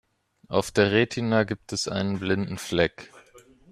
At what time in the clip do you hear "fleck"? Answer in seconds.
2.57-3.11